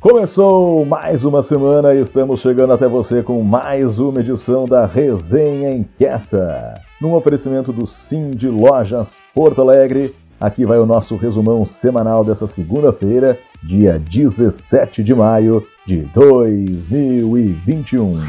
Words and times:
Começou 0.00 0.84
mais 0.86 1.24
uma 1.26 1.42
semana 1.42 1.94
e 1.94 2.00
estamos 2.00 2.40
chegando 2.40 2.72
até 2.72 2.88
você 2.88 3.22
com 3.22 3.42
mais 3.42 3.98
uma 3.98 4.20
edição 4.20 4.64
da 4.64 4.86
Resenha 4.86 5.72
Inquieta. 5.72 6.72
Num 6.98 7.12
oferecimento 7.12 7.70
do 7.70 7.86
Sim 7.86 8.30
de 8.30 8.48
Lojas 8.48 9.08
Porto 9.34 9.60
Alegre, 9.60 10.14
aqui 10.40 10.64
vai 10.64 10.78
o 10.78 10.86
nosso 10.86 11.16
resumão 11.16 11.66
semanal 11.82 12.24
dessa 12.24 12.46
segunda-feira, 12.46 13.38
dia 13.62 13.98
17 13.98 15.02
de 15.02 15.14
maio 15.14 15.62
de 15.86 15.98
2021. 16.14 18.20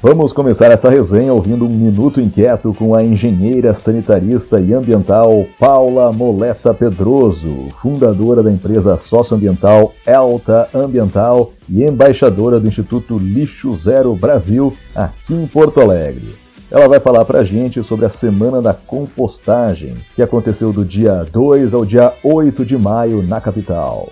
Vamos 0.00 0.32
começar 0.32 0.66
essa 0.66 0.88
resenha 0.88 1.34
ouvindo 1.34 1.64
um 1.64 1.68
minuto 1.68 2.20
inquieto 2.20 2.72
com 2.72 2.94
a 2.94 3.02
engenheira 3.02 3.74
sanitarista 3.80 4.60
e 4.60 4.72
ambiental 4.72 5.44
Paula 5.58 6.12
Moleta 6.12 6.72
Pedroso, 6.72 7.68
fundadora 7.82 8.40
da 8.40 8.52
empresa 8.52 8.96
socioambiental 8.96 9.92
Elta 10.06 10.68
Ambiental 10.72 11.52
e 11.68 11.82
embaixadora 11.82 12.60
do 12.60 12.68
Instituto 12.68 13.18
Lixo 13.18 13.76
Zero 13.82 14.14
Brasil 14.14 14.72
aqui 14.94 15.34
em 15.34 15.48
Porto 15.48 15.80
Alegre. 15.80 16.32
Ela 16.70 16.86
vai 16.86 17.00
falar 17.00 17.24
para 17.24 17.40
a 17.40 17.44
gente 17.44 17.82
sobre 17.82 18.06
a 18.06 18.10
Semana 18.10 18.62
da 18.62 18.72
Compostagem, 18.72 19.96
que 20.14 20.22
aconteceu 20.22 20.72
do 20.72 20.84
dia 20.84 21.26
2 21.32 21.74
ao 21.74 21.84
dia 21.84 22.12
8 22.22 22.64
de 22.64 22.78
maio 22.78 23.20
na 23.20 23.40
capital. 23.40 24.10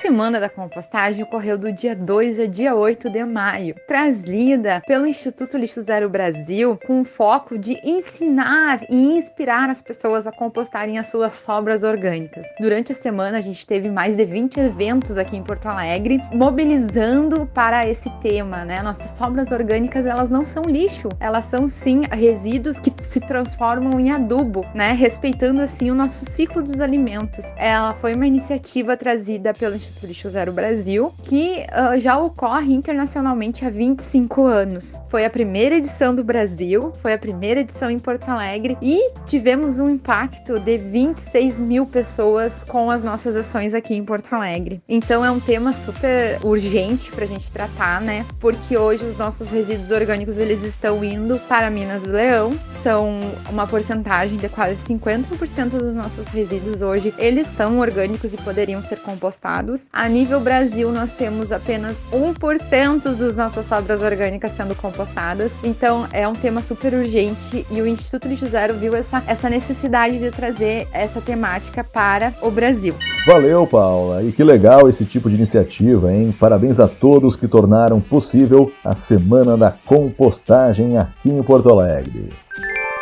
Semana 0.00 0.40
da 0.40 0.48
Compostagem 0.48 1.22
ocorreu 1.22 1.58
do 1.58 1.70
dia 1.70 1.94
2 1.94 2.40
a 2.40 2.46
dia 2.46 2.74
8 2.74 3.10
de 3.10 3.22
maio, 3.22 3.74
trazida 3.86 4.82
pelo 4.86 5.06
Instituto 5.06 5.58
Lixo 5.58 5.82
Zero 5.82 6.08
Brasil 6.08 6.78
com 6.86 7.02
o 7.02 7.04
foco 7.04 7.58
de 7.58 7.78
ensinar 7.84 8.80
e 8.88 8.96
inspirar 9.18 9.68
as 9.68 9.82
pessoas 9.82 10.26
a 10.26 10.32
compostarem 10.32 10.98
as 10.98 11.08
suas 11.08 11.36
sobras 11.36 11.84
orgânicas. 11.84 12.46
Durante 12.58 12.92
a 12.92 12.94
semana, 12.94 13.36
a 13.36 13.40
gente 13.42 13.66
teve 13.66 13.90
mais 13.90 14.16
de 14.16 14.24
20 14.24 14.58
eventos 14.58 15.18
aqui 15.18 15.36
em 15.36 15.42
Porto 15.42 15.66
Alegre, 15.66 16.18
mobilizando 16.32 17.44
para 17.52 17.86
esse 17.86 18.08
tema, 18.22 18.64
né? 18.64 18.80
Nossas 18.82 19.10
sobras 19.18 19.52
orgânicas, 19.52 20.06
elas 20.06 20.30
não 20.30 20.46
são 20.46 20.62
lixo, 20.62 21.10
elas 21.20 21.44
são 21.44 21.68
sim 21.68 22.04
resíduos 22.10 22.80
que 22.80 22.90
se 23.02 23.20
transformam 23.20 24.00
em 24.00 24.10
adubo, 24.10 24.64
né? 24.74 24.92
Respeitando 24.92 25.60
assim 25.60 25.90
o 25.90 25.94
nosso 25.94 26.24
ciclo 26.24 26.62
dos 26.62 26.80
alimentos. 26.80 27.52
Ela 27.58 27.92
foi 27.92 28.14
uma 28.14 28.26
iniciativa 28.26 28.96
trazida 28.96 29.52
pelo 29.52 29.74
Instituto 29.74 29.89
Instituto 29.90 30.06
Lixo 30.06 30.30
Zero 30.30 30.52
Brasil, 30.52 31.12
que 31.24 31.66
uh, 31.68 32.00
já 32.00 32.16
ocorre 32.18 32.72
internacionalmente 32.72 33.64
há 33.64 33.70
25 33.70 34.44
anos. 34.44 35.00
Foi 35.08 35.24
a 35.24 35.30
primeira 35.30 35.76
edição 35.76 36.14
do 36.14 36.22
Brasil, 36.22 36.92
foi 37.02 37.12
a 37.12 37.18
primeira 37.18 37.60
edição 37.60 37.90
em 37.90 37.98
Porto 37.98 38.28
Alegre 38.28 38.78
e 38.80 39.12
tivemos 39.26 39.80
um 39.80 39.88
impacto 39.88 40.58
de 40.60 40.78
26 40.78 41.60
mil 41.60 41.86
pessoas 41.86 42.64
com 42.64 42.90
as 42.90 43.02
nossas 43.02 43.36
ações 43.36 43.74
aqui 43.74 43.94
em 43.94 44.04
Porto 44.04 44.32
Alegre. 44.32 44.80
Então 44.88 45.24
é 45.24 45.30
um 45.30 45.40
tema 45.40 45.72
super 45.72 46.38
urgente 46.42 47.10
para 47.10 47.24
a 47.24 47.28
gente 47.28 47.50
tratar, 47.50 48.00
né? 48.00 48.24
Porque 48.38 48.76
hoje 48.76 49.04
os 49.04 49.16
nossos 49.16 49.50
resíduos 49.50 49.90
orgânicos 49.90 50.38
eles 50.38 50.62
estão 50.62 51.04
indo 51.04 51.38
para 51.48 51.70
Minas 51.70 52.02
do 52.02 52.12
Leão, 52.12 52.58
são 52.82 53.20
uma 53.48 53.66
porcentagem 53.66 54.38
de 54.38 54.48
quase 54.48 54.76
50% 54.86 55.70
dos 55.70 55.94
nossos 55.94 56.28
resíduos 56.28 56.82
hoje 56.82 57.12
eles 57.18 57.46
são 57.56 57.78
orgânicos 57.78 58.32
e 58.32 58.36
poderiam 58.36 58.82
ser 58.82 58.96
compostados 59.00 59.79
orgânicos. 59.80 59.88
A 59.92 60.08
nível 60.08 60.40
Brasil, 60.40 60.90
nós 60.92 61.12
temos 61.12 61.52
apenas 61.52 61.96
1% 62.12 63.16
das 63.16 63.36
nossas 63.36 63.66
sobras 63.66 64.02
orgânicas 64.02 64.52
sendo 64.52 64.74
compostadas. 64.74 65.52
Então, 65.62 66.06
é 66.12 66.26
um 66.26 66.32
tema 66.32 66.60
super 66.60 66.92
urgente 66.94 67.66
e 67.70 67.80
o 67.80 67.86
Instituto 67.86 68.28
Lixo 68.28 68.46
Zero 68.46 68.74
viu 68.74 68.94
essa, 68.94 69.22
essa 69.26 69.48
necessidade 69.48 70.18
de 70.18 70.30
trazer 70.30 70.86
essa 70.92 71.20
temática 71.20 71.82
para 71.82 72.34
o 72.42 72.50
Brasil. 72.50 72.94
Valeu, 73.26 73.66
Paula. 73.66 74.22
E 74.22 74.32
que 74.32 74.42
legal 74.42 74.88
esse 74.88 75.04
tipo 75.04 75.28
de 75.28 75.36
iniciativa, 75.36 76.12
hein? 76.12 76.34
Parabéns 76.38 76.78
a 76.80 76.88
todos 76.88 77.36
que 77.36 77.46
tornaram 77.46 78.00
possível 78.00 78.72
a 78.84 78.94
Semana 79.06 79.56
da 79.56 79.70
Compostagem 79.70 80.98
aqui 80.98 81.30
em 81.30 81.42
Porto 81.42 81.70
Alegre. 81.70 82.30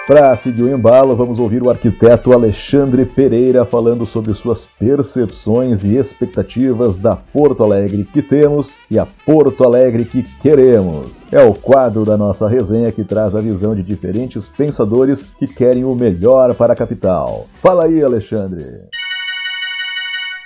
Para 0.08 0.34
seguir 0.38 0.62
o 0.62 0.74
embalo, 0.74 1.14
vamos 1.14 1.38
ouvir 1.38 1.62
o 1.62 1.68
arquiteto 1.68 2.32
Alexandre 2.32 3.04
Pereira 3.04 3.66
falando 3.66 4.06
sobre 4.06 4.32
suas 4.32 4.62
percepções 4.78 5.84
e 5.84 5.96
expectativas 5.96 6.96
da 6.96 7.14
Porto 7.14 7.62
Alegre 7.62 8.08
que 8.10 8.22
temos 8.22 8.70
e 8.90 8.98
a 8.98 9.04
Porto 9.04 9.64
Alegre 9.64 10.06
que 10.06 10.22
queremos. 10.40 11.12
É 11.30 11.42
o 11.42 11.52
quadro 11.52 12.06
da 12.06 12.16
nossa 12.16 12.48
resenha 12.48 12.90
que 12.90 13.04
traz 13.04 13.34
a 13.34 13.40
visão 13.42 13.74
de 13.74 13.82
diferentes 13.82 14.48
pensadores 14.56 15.20
que 15.38 15.46
querem 15.46 15.84
o 15.84 15.94
melhor 15.94 16.54
para 16.54 16.72
a 16.72 16.76
capital. 16.76 17.46
Fala 17.60 17.84
aí, 17.84 18.02
Alexandre. 18.02 18.88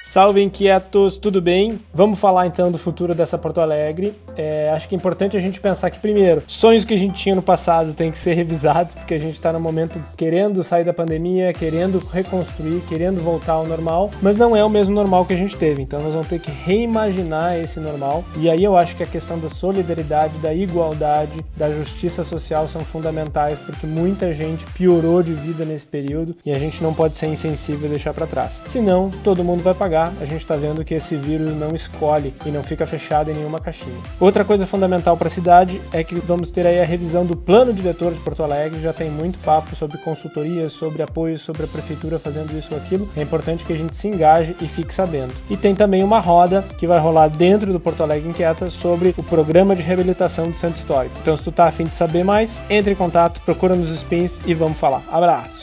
Salve 0.04 0.42
inquietos, 0.42 1.16
tudo 1.16 1.40
bem? 1.40 1.78
Vamos 1.94 2.18
falar 2.18 2.48
então 2.48 2.72
do 2.72 2.76
futuro 2.76 3.14
dessa 3.14 3.38
Porto 3.38 3.60
Alegre. 3.60 4.12
É, 4.36 4.68
acho 4.74 4.88
que 4.88 4.96
é 4.96 4.98
importante 4.98 5.36
a 5.36 5.40
gente 5.40 5.60
pensar 5.60 5.90
que, 5.90 5.98
primeiro, 6.00 6.42
sonhos 6.48 6.84
que 6.84 6.92
a 6.92 6.98
gente 6.98 7.14
tinha 7.14 7.36
no 7.36 7.42
passado 7.42 7.94
têm 7.94 8.10
que 8.10 8.18
ser 8.18 8.34
revisados, 8.34 8.94
porque 8.94 9.14
a 9.14 9.18
gente 9.18 9.34
está 9.34 9.52
no 9.52 9.60
momento 9.60 10.00
querendo 10.16 10.64
sair 10.64 10.84
da 10.84 10.92
pandemia, 10.92 11.52
querendo 11.52 12.00
reconstruir, 12.12 12.82
querendo 12.88 13.22
voltar 13.22 13.52
ao 13.52 13.66
normal, 13.66 14.10
mas 14.20 14.36
não 14.36 14.56
é 14.56 14.64
o 14.64 14.68
mesmo 14.68 14.92
normal 14.92 15.24
que 15.24 15.34
a 15.34 15.36
gente 15.36 15.56
teve. 15.56 15.82
Então 15.82 16.00
nós 16.00 16.12
vamos 16.12 16.26
ter 16.26 16.40
que 16.40 16.50
reimaginar 16.50 17.56
esse 17.56 17.78
normal. 17.78 18.24
E 18.36 18.50
aí 18.50 18.64
eu 18.64 18.76
acho 18.76 18.96
que 18.96 19.04
a 19.04 19.06
questão 19.06 19.38
da 19.38 19.48
solidariedade, 19.48 20.36
da 20.38 20.52
igualdade, 20.52 21.44
da 21.56 21.70
justiça 21.70 22.24
social 22.24 22.66
são 22.66 22.84
fundamentais, 22.84 23.60
porque 23.60 23.86
muita 23.86 24.32
gente 24.32 24.66
piorou 24.72 25.22
de 25.22 25.32
vida 25.32 25.64
nesse 25.64 25.86
período 25.86 26.34
e 26.44 26.50
a 26.50 26.58
gente 26.58 26.82
não 26.82 26.92
pode 26.92 27.16
ser 27.16 27.28
insensível 27.28 27.86
e 27.86 27.90
deixar 27.90 28.12
para 28.12 28.26
trás. 28.26 28.62
Senão, 28.66 29.08
todo 29.22 29.44
mundo 29.44 29.62
vai 29.62 29.74
pagar 29.74 29.92
a 30.20 30.24
gente 30.24 30.40
está 30.40 30.56
vendo 30.56 30.84
que 30.84 30.94
esse 30.94 31.16
vírus 31.16 31.54
não 31.54 31.74
escolhe 31.74 32.34
e 32.46 32.50
não 32.50 32.62
fica 32.62 32.86
fechado 32.86 33.30
em 33.30 33.34
nenhuma 33.34 33.60
caixinha. 33.60 33.96
Outra 34.18 34.44
coisa 34.44 34.66
fundamental 34.66 35.16
para 35.16 35.28
a 35.28 35.30
cidade 35.30 35.80
é 35.92 36.02
que 36.02 36.14
vamos 36.14 36.50
ter 36.50 36.66
aí 36.66 36.80
a 36.80 36.84
revisão 36.84 37.26
do 37.26 37.36
plano 37.36 37.72
diretor 37.72 38.12
de 38.12 38.20
Porto 38.20 38.42
Alegre, 38.42 38.80
já 38.80 38.92
tem 38.92 39.10
muito 39.10 39.38
papo 39.40 39.74
sobre 39.76 39.98
consultorias, 39.98 40.72
sobre 40.72 41.02
apoio, 41.02 41.38
sobre 41.38 41.64
a 41.64 41.66
prefeitura 41.66 42.18
fazendo 42.18 42.56
isso 42.56 42.72
ou 42.72 42.80
aquilo. 42.80 43.08
É 43.16 43.22
importante 43.22 43.64
que 43.64 43.72
a 43.72 43.76
gente 43.76 43.96
se 43.96 44.08
engaje 44.08 44.56
e 44.60 44.68
fique 44.68 44.94
sabendo. 44.94 45.32
E 45.50 45.56
tem 45.56 45.74
também 45.74 46.02
uma 46.02 46.20
roda 46.20 46.64
que 46.78 46.86
vai 46.86 46.98
rolar 46.98 47.28
dentro 47.28 47.72
do 47.72 47.80
Porto 47.80 48.02
Alegre 48.02 48.28
Inquieta 48.28 48.70
sobre 48.70 49.14
o 49.16 49.22
programa 49.22 49.76
de 49.76 49.82
reabilitação 49.82 50.50
do 50.50 50.56
Centro 50.56 50.78
Histórico. 50.78 51.14
Então, 51.20 51.36
se 51.36 51.42
tu 51.42 51.52
tá 51.52 51.66
afim 51.66 51.84
de 51.84 51.94
saber 51.94 52.24
mais, 52.24 52.62
entre 52.70 52.92
em 52.92 52.96
contato, 52.96 53.40
procura 53.42 53.74
nos 53.74 53.90
spins 53.90 54.40
e 54.46 54.54
vamos 54.54 54.78
falar. 54.78 55.02
Abraço! 55.10 55.61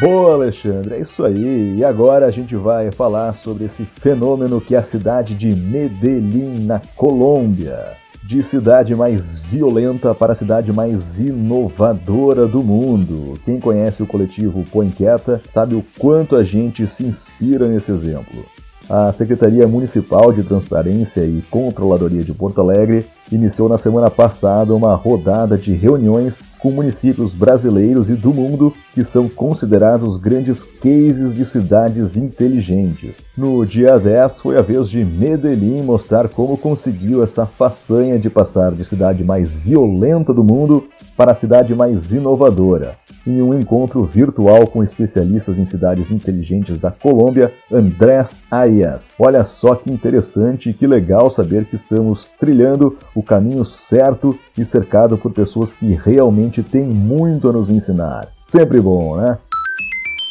Boa, 0.00 0.32
Alexandre, 0.32 0.94
é 0.94 1.00
isso 1.00 1.22
aí. 1.22 1.76
E 1.76 1.84
agora 1.84 2.24
a 2.24 2.30
gente 2.30 2.56
vai 2.56 2.90
falar 2.90 3.34
sobre 3.34 3.66
esse 3.66 3.84
fenômeno 3.84 4.58
que 4.58 4.74
é 4.74 4.78
a 4.78 4.82
cidade 4.82 5.34
de 5.34 5.54
Medellín, 5.54 6.64
na 6.64 6.80
Colômbia. 6.96 7.98
De 8.22 8.42
cidade 8.44 8.94
mais 8.94 9.20
violenta 9.40 10.14
para 10.14 10.32
a 10.32 10.36
cidade 10.36 10.72
mais 10.72 11.02
inovadora 11.18 12.46
do 12.46 12.62
mundo. 12.62 13.38
Quem 13.44 13.60
conhece 13.60 14.02
o 14.02 14.06
coletivo 14.06 14.64
Põe 14.72 14.88
Quieta 14.88 15.42
sabe 15.52 15.74
o 15.74 15.84
quanto 15.98 16.34
a 16.34 16.42
gente 16.42 16.86
se 16.96 17.04
inspira 17.04 17.68
nesse 17.68 17.90
exemplo. 17.90 18.42
A 18.90 19.12
Secretaria 19.12 19.68
Municipal 19.68 20.32
de 20.32 20.42
Transparência 20.42 21.20
e 21.20 21.40
Controladoria 21.48 22.24
de 22.24 22.34
Porto 22.34 22.60
Alegre 22.60 23.06
iniciou 23.30 23.68
na 23.68 23.78
semana 23.78 24.10
passada 24.10 24.74
uma 24.74 24.96
rodada 24.96 25.56
de 25.56 25.72
reuniões 25.72 26.34
com 26.58 26.72
municípios 26.72 27.32
brasileiros 27.32 28.10
e 28.10 28.14
do 28.14 28.34
mundo 28.34 28.74
que 28.92 29.04
são 29.04 29.28
considerados 29.28 30.20
grandes 30.20 30.62
cases 30.82 31.36
de 31.36 31.44
cidades 31.44 32.16
inteligentes. 32.16 33.14
No 33.36 33.64
dia 33.64 33.96
10 33.96 34.40
foi 34.40 34.58
a 34.58 34.62
vez 34.62 34.88
de 34.88 35.04
Medellín 35.04 35.82
mostrar 35.82 36.28
como 36.28 36.58
conseguiu 36.58 37.22
essa 37.22 37.46
façanha 37.46 38.18
de 38.18 38.28
passar 38.28 38.72
de 38.72 38.84
cidade 38.84 39.22
mais 39.22 39.50
violenta 39.50 40.34
do 40.34 40.42
mundo 40.42 40.88
para 41.20 41.32
a 41.32 41.36
cidade 41.36 41.74
mais 41.74 42.10
inovadora. 42.10 42.94
Em 43.26 43.42
um 43.42 43.52
encontro 43.52 44.04
virtual 44.04 44.66
com 44.66 44.82
especialistas 44.82 45.58
em 45.58 45.66
cidades 45.66 46.10
inteligentes 46.10 46.78
da 46.78 46.90
Colômbia, 46.90 47.52
Andrés 47.70 48.30
Arias. 48.50 49.02
Olha 49.18 49.44
só 49.44 49.74
que 49.74 49.92
interessante 49.92 50.70
e 50.70 50.72
que 50.72 50.86
legal 50.86 51.30
saber 51.30 51.66
que 51.66 51.76
estamos 51.76 52.26
trilhando 52.40 52.96
o 53.14 53.22
caminho 53.22 53.66
certo 53.66 54.34
e 54.56 54.64
cercado 54.64 55.18
por 55.18 55.30
pessoas 55.30 55.70
que 55.74 55.92
realmente 55.92 56.62
têm 56.62 56.86
muito 56.86 57.50
a 57.50 57.52
nos 57.52 57.68
ensinar. 57.68 58.26
Sempre 58.50 58.80
bom, 58.80 59.16
né? 59.16 59.36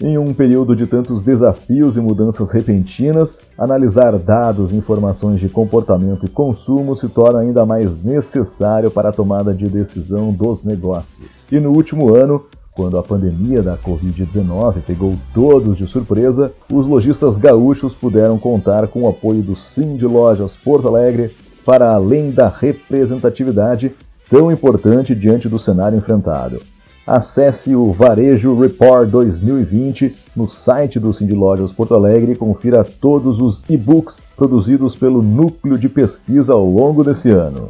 Em 0.02 0.18
um 0.18 0.34
período 0.34 0.78
de 0.78 0.88
tantos 0.88 1.26
desafios 1.26 1.98
e 1.98 2.00
mudanças 2.00 2.50
repentinas, 2.52 3.38
analisar 3.58 4.18
dados 4.18 4.72
e 4.72 4.78
informações 4.78 5.42
de 5.42 5.50
comportamento 5.50 6.26
e 6.26 6.30
consumo 6.30 6.96
se 6.96 7.10
torna 7.10 7.40
ainda 7.40 7.66
mais 7.66 8.02
necessário 8.02 8.90
para 8.90 9.10
a 9.10 9.12
tomada 9.12 9.54
de 9.54 9.68
decisão 9.68 10.32
dos 10.32 10.64
negócios. 10.64 11.28
E 11.52 11.60
no 11.60 11.72
último 11.72 12.16
ano, 12.16 12.46
quando 12.72 12.98
a 12.98 13.04
pandemia 13.04 13.62
da 13.62 13.78
Covid-19 13.78 14.84
pegou 14.88 15.16
todos 15.34 15.78
de 15.78 15.86
surpresa, 15.86 16.54
os 16.72 16.88
lojistas 16.88 17.38
gaúchos 17.38 17.94
puderam 17.94 18.40
contar 18.40 18.88
com 18.88 19.02
o 19.02 19.10
apoio 19.10 19.42
do 19.42 19.58
Sim 19.58 19.98
de 19.98 20.06
Lojas 20.06 20.56
Porto 20.64 20.88
Alegre 20.88 21.30
para 21.66 21.94
além 21.94 22.32
da 22.32 22.48
representatividade 22.48 23.92
tão 24.30 24.50
importante 24.50 25.14
diante 25.14 25.50
do 25.50 25.60
cenário 25.60 25.98
enfrentado. 25.98 26.62
Acesse 27.10 27.76
o 27.76 27.92
Varejo 27.92 28.54
Report 28.54 29.10
2020 29.10 30.16
no 30.36 30.48
site 30.48 31.00
do 31.00 31.12
Cindy 31.12 31.34
Lojas 31.34 31.72
Porto 31.72 31.96
Alegre 31.96 32.34
e 32.34 32.36
confira 32.36 32.84
todos 32.84 33.42
os 33.42 33.64
e-books 33.68 34.16
produzidos 34.38 34.96
pelo 34.96 35.24
núcleo 35.24 35.76
de 35.76 35.90
pesquisa 35.90 36.54
ao 36.54 36.64
longo 36.64 37.04
desse 37.04 37.32
ano. 37.32 37.68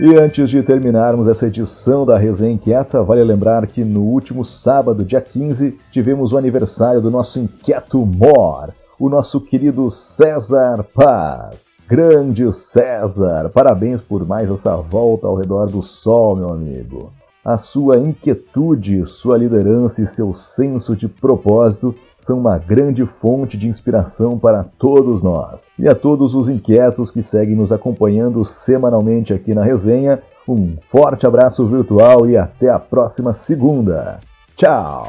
E 0.00 0.12
antes 0.16 0.50
de 0.50 0.60
terminarmos 0.64 1.28
essa 1.28 1.46
edição 1.46 2.04
da 2.04 2.18
Resenha 2.18 2.54
Inquieta, 2.54 3.00
vale 3.00 3.22
lembrar 3.22 3.64
que 3.68 3.84
no 3.84 4.02
último 4.02 4.44
sábado, 4.44 5.04
dia 5.04 5.20
15, 5.20 5.78
tivemos 5.92 6.32
o 6.32 6.36
aniversário 6.36 7.00
do 7.00 7.12
nosso 7.12 7.38
inquieto 7.38 8.04
Mor, 8.04 8.70
o 8.98 9.08
nosso 9.08 9.40
querido 9.40 9.92
César 10.16 10.84
Paz. 10.92 11.58
Grande 11.86 12.52
César, 12.54 13.50
parabéns 13.54 14.00
por 14.00 14.26
mais 14.26 14.50
essa 14.50 14.74
volta 14.74 15.28
ao 15.28 15.36
redor 15.36 15.70
do 15.70 15.80
sol, 15.84 16.34
meu 16.34 16.48
amigo. 16.48 17.12
A 17.46 17.58
sua 17.58 17.96
inquietude, 17.96 19.06
sua 19.06 19.38
liderança 19.38 20.02
e 20.02 20.14
seu 20.16 20.34
senso 20.34 20.96
de 20.96 21.06
propósito 21.06 21.94
são 22.26 22.40
uma 22.40 22.58
grande 22.58 23.06
fonte 23.20 23.56
de 23.56 23.68
inspiração 23.68 24.36
para 24.36 24.64
todos 24.76 25.22
nós. 25.22 25.60
E 25.78 25.86
a 25.86 25.94
todos 25.94 26.34
os 26.34 26.48
inquietos 26.48 27.08
que 27.08 27.22
seguem 27.22 27.54
nos 27.54 27.70
acompanhando 27.70 28.44
semanalmente 28.44 29.32
aqui 29.32 29.54
na 29.54 29.62
resenha, 29.62 30.20
um 30.48 30.74
forte 30.90 31.24
abraço 31.24 31.64
virtual 31.64 32.28
e 32.28 32.36
até 32.36 32.68
a 32.68 32.80
próxima 32.80 33.32
segunda. 33.34 34.18
Tchau! 34.56 35.06